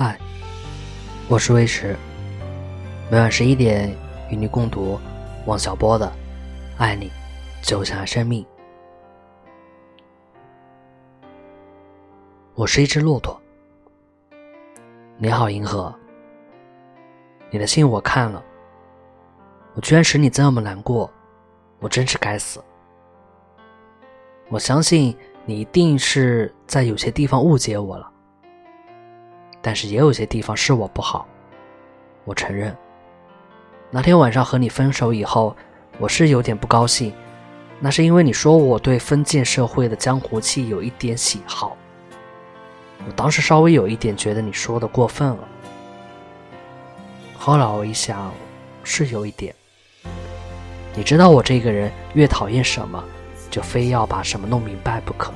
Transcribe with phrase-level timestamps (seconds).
[0.00, 0.16] 嗨，
[1.28, 1.96] 我是魏迟，
[3.10, 3.92] 每晚十一点
[4.30, 4.96] 与你共读
[5.44, 6.06] 王小波的
[6.78, 7.10] 《爱你
[7.62, 8.44] 就像生命》。
[12.54, 13.42] 我是一只骆驼。
[15.16, 15.92] 你好，银河。
[17.50, 18.40] 你的信我看了，
[19.74, 21.10] 我居然使你这么难过，
[21.80, 22.62] 我真是该死。
[24.48, 28.12] 我相信你一定是在有些地方误解我了。
[29.60, 31.26] 但是也有些地方是我不好，
[32.24, 32.76] 我承认。
[33.90, 35.56] 那天晚上和你分手以后，
[35.98, 37.12] 我是有点不高兴，
[37.80, 41.76] 那是因为你说我对封建社会的江湖气有一点喜好。
[43.06, 45.48] 我当时稍微有一点觉得你说的过分了。
[47.36, 48.30] 后来我一想，
[48.84, 49.54] 是有一点。
[50.94, 53.02] 你知道我这个人越讨厌什么，
[53.50, 55.32] 就非要把什么弄明白不可。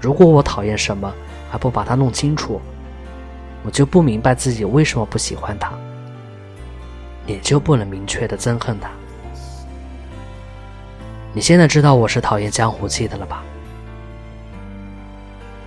[0.00, 1.12] 如果我讨厌什么，
[1.50, 2.60] 还不把它弄清楚。
[3.68, 5.70] 我就不明白自己为什么不喜欢他，
[7.26, 8.88] 也就不能明确的憎恨他。
[11.34, 13.44] 你现在知道我是讨厌江湖气的了吧？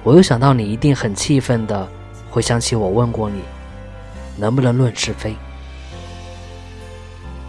[0.02, 1.88] 我又想到你一定很气愤的，
[2.32, 3.44] 回想起我问过你，
[4.36, 5.36] 能不能论是非？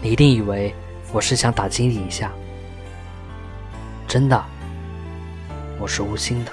[0.03, 0.71] 你一定以为
[1.11, 2.31] 我是想打击你一下，
[4.07, 4.39] 真的，
[5.79, 6.51] 我是无心的。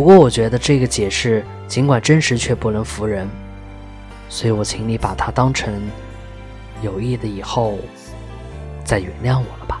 [0.00, 3.28] 不过我觉得这个解释尽管真实，却不能服人，
[4.30, 5.78] 所以我请你把它当成
[6.80, 7.76] 有意的，以后
[8.82, 9.78] 再原谅我了吧。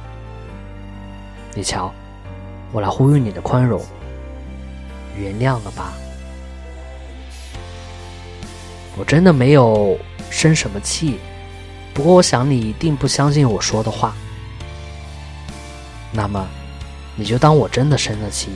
[1.54, 1.90] 你瞧，
[2.70, 3.80] 我来呼吁你的宽容，
[5.18, 5.94] 原谅了吧。
[8.98, 11.18] 我真的没有生什么气，
[11.94, 14.14] 不过我想你一定不相信我说的话，
[16.12, 16.46] 那么
[17.16, 18.50] 你就当我真的生了气。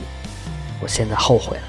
[0.81, 1.63] 我现在后悔了，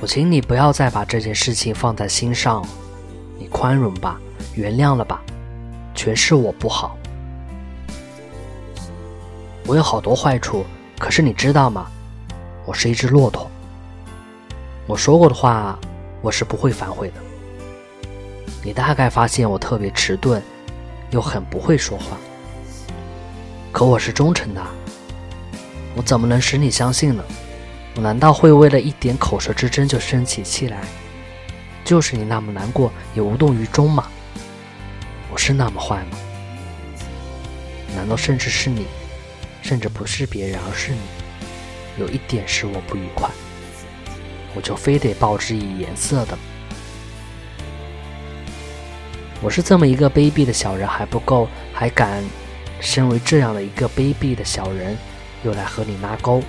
[0.00, 2.62] 我请你不要再把这件事情放在心上，
[3.38, 4.20] 你宽容吧，
[4.54, 5.22] 原谅了吧，
[5.94, 6.96] 全是我不好，
[9.66, 10.64] 我有好多坏处，
[10.98, 11.86] 可是你知道吗？
[12.66, 13.48] 我是一只骆驼，
[14.86, 15.78] 我说过的话，
[16.20, 17.14] 我是不会反悔的。
[18.62, 20.42] 你大概发现我特别迟钝，
[21.10, 22.18] 又很不会说话，
[23.72, 24.60] 可我是忠诚的。
[25.96, 27.24] 我怎么能使你相信呢？
[27.94, 30.82] 我难道会为了一点口舌之争就生起气来？
[31.82, 34.06] 就是你那么难过也无动于衷吗？
[35.32, 36.18] 我是那么坏吗？
[37.96, 38.86] 难道甚至是你，
[39.62, 40.98] 甚至不是别人，而是你，
[41.96, 43.30] 有一点使我不愉快，
[44.54, 46.36] 我就非得报之以颜色的？
[49.40, 52.22] 我是这么一个卑鄙的小人还不够，还敢
[52.80, 54.94] 身为这样的一个卑鄙的小人？
[55.46, 56.42] 又来和你拉钩。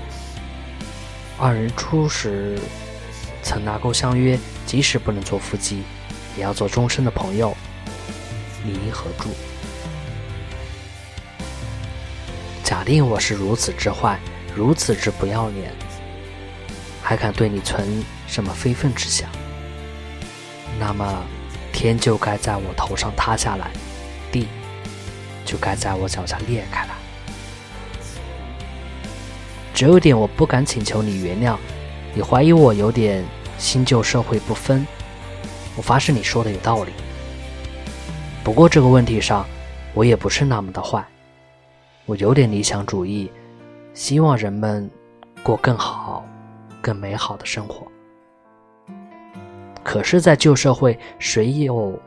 [1.38, 2.58] 二人初时
[3.44, 5.84] 曾拉钩相约，即使不能做夫妻，
[6.36, 7.56] 也要做终身的朋友。
[8.64, 9.30] 你应何住？
[12.64, 14.20] 假定我是如此之坏，
[14.56, 15.72] 如此之不要脸，
[17.04, 19.30] 还敢对你存什么非分之想？
[20.80, 21.24] 那么
[21.72, 23.70] 天就该在我头上塌下来，
[24.32, 24.48] 地
[25.46, 26.96] 就该在我脚下裂开来。
[29.78, 31.56] 只有点，我不敢请求你原谅。
[32.16, 33.24] 你怀疑我有点
[33.60, 34.84] 新旧社会不分，
[35.76, 36.92] 我发誓你说的有道理。
[38.44, 39.46] 不过这个问题上，
[39.94, 41.06] 我也不是那么的坏。
[42.08, 43.32] 我有点理想主义，
[43.94, 44.90] 希望人们
[45.44, 46.26] 过更好、
[46.82, 47.86] 更美好的生活。
[49.84, 52.02] 可是，在旧社会，谁有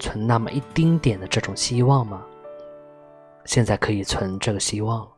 [0.00, 2.20] 存那么一丁点的这种希望吗？
[3.44, 5.08] 现在可以存这个希望了。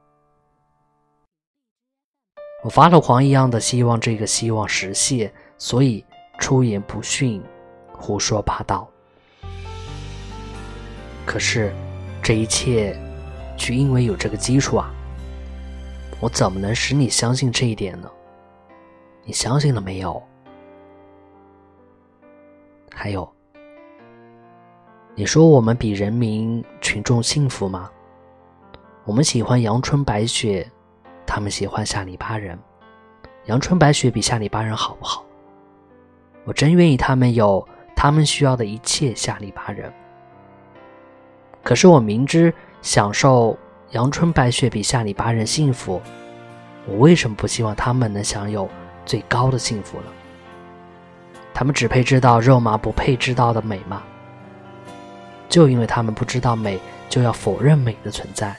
[2.64, 6.02] 我发了狂一样的希望这个希望实现，所以
[6.38, 7.42] 出言不逊，
[7.92, 8.88] 胡说八道。
[11.26, 11.74] 可是
[12.22, 12.98] 这一切
[13.54, 14.90] 却因为有这个基础啊！
[16.20, 18.10] 我怎么能使你相信这一点呢？
[19.24, 20.22] 你相信了没有？
[22.94, 23.30] 还有，
[25.14, 27.90] 你说我们比人民群众幸福吗？
[29.04, 30.66] 我们喜欢阳春白雪。
[31.34, 32.56] 他们喜欢下里巴人，
[33.46, 35.24] 阳春白雪比下里巴人好不好？
[36.44, 37.66] 我真愿意他们有
[37.96, 39.92] 他们需要的一切下里巴人。
[41.64, 43.58] 可是我明知享受
[43.90, 46.00] 阳春白雪比下里巴人幸福，
[46.86, 48.70] 我为什么不希望他们能享有
[49.04, 50.06] 最高的幸福呢？
[51.52, 54.04] 他们只配知道肉麻，不配知道的美吗？
[55.48, 56.78] 就因为他们不知道美，
[57.08, 58.56] 就要否认美的存在，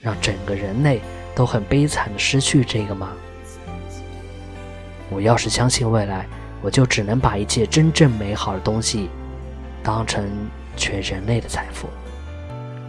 [0.00, 1.00] 让整个人类。
[1.34, 3.10] 都很悲惨的失去这个吗？
[5.08, 6.26] 我要是相信未来，
[6.62, 9.10] 我就只能把一切真正美好的东西
[9.82, 10.28] 当成
[10.76, 11.88] 全人类的财富。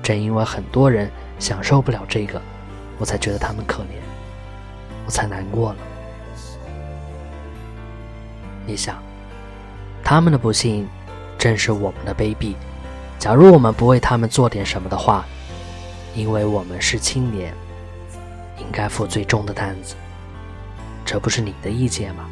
[0.03, 1.09] 正因为很多人
[1.39, 2.41] 享受不了这个，
[2.97, 3.97] 我才觉得他们可怜，
[5.05, 5.77] 我才难过了。
[8.65, 9.01] 你想，
[10.03, 10.87] 他们的不幸
[11.37, 12.53] 正是我们的卑鄙。
[13.17, 15.25] 假如我们不为他们做点什么的话，
[16.15, 17.53] 因为我们是青年，
[18.57, 19.95] 应该负最重的担子。
[21.05, 22.29] 这不是你的意见吗？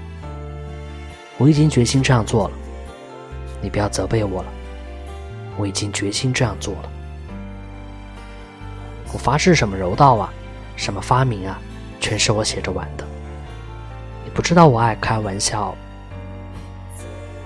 [1.37, 2.55] 我已经决心这样做了，
[3.61, 4.49] 你不要责备我了。
[5.57, 6.89] 我已经决心这样做了。
[9.11, 10.33] 我发誓什么柔道啊，
[10.75, 11.59] 什么发明啊，
[11.99, 13.05] 全是我写着玩的。
[14.23, 15.75] 你不知道我爱开玩笑。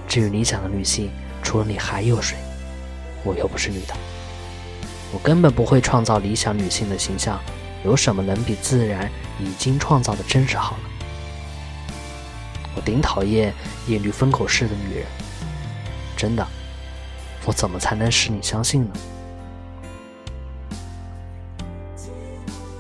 [0.08, 1.10] 至于理想的女性，
[1.42, 2.38] 除了你还有谁？
[3.24, 3.96] 我又不是女的，
[5.14, 7.40] 我根本不会创造理想女性的形象。
[7.84, 9.10] 有什么能比自然
[9.40, 10.84] 已经创造的真实好了？
[12.76, 13.54] 我顶讨厌
[13.88, 15.06] 叶绿封口式的女人，
[16.18, 16.46] 真的。
[17.46, 18.92] 我怎么才能使你相信呢？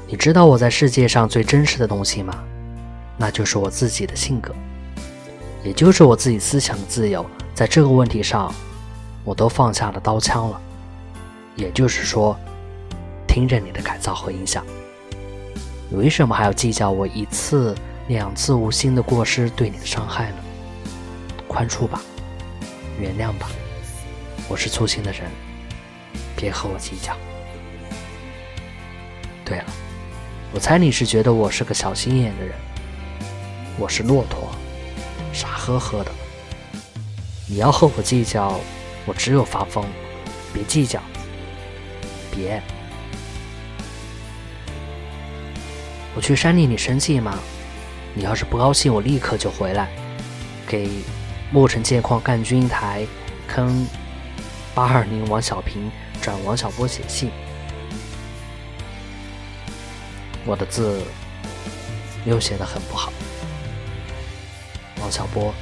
[0.07, 2.33] 你知道我在世界上最真实的东西吗？
[3.17, 4.56] 那就是我自己的性格，
[5.63, 7.25] 也就是我自己思想的自由。
[7.53, 8.53] 在这个问题上，
[9.23, 10.61] 我都放下了刀枪了。
[11.56, 12.35] 也就是说，
[13.27, 14.65] 听着你的改造和影响，
[15.94, 17.75] 你为什么还要计较我一次
[18.07, 20.38] 两次无心的过失对你的伤害呢？
[21.48, 22.01] 宽恕吧，
[23.00, 23.48] 原谅吧，
[24.50, 25.30] 我是粗心的人，
[26.36, 27.16] 别和我计较。
[29.45, 29.66] 对了。
[30.51, 32.56] 我猜你是觉得我是个小心眼的人，
[33.78, 34.50] 我是骆驼，
[35.31, 36.12] 傻呵呵的。
[37.48, 38.60] 你要和我计较，
[39.06, 39.86] 我只有发疯。
[40.51, 41.00] 别计较，
[42.36, 42.60] 别。
[46.15, 47.39] 我去山里，你生气吗？
[48.13, 49.89] 你要是不高兴，我立刻就回来，
[50.68, 50.88] 给
[51.51, 53.06] 墨城剑矿干军一台
[53.48, 53.88] 坑
[54.75, 57.31] 八二零王小平转王小波写信。
[60.45, 61.01] 我的字
[62.25, 63.12] 又写得很不好。
[65.01, 65.54] 王小波，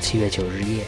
[0.00, 0.84] 七月九日夜。